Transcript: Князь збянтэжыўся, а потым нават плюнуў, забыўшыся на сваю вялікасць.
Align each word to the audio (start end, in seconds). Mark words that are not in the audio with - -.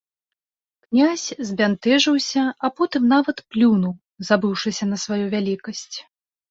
Князь 0.87 1.25
збянтэжыўся, 1.49 2.43
а 2.67 2.73
потым 2.81 3.03
нават 3.15 3.45
плюнуў, 3.53 3.93
забыўшыся 4.33 4.83
на 4.93 4.97
сваю 5.07 5.23
вялікасць. 5.37 5.97